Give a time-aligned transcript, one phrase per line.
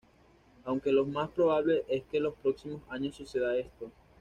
[0.65, 3.91] Aunque lo más probable es que en los próximos años suceda esto.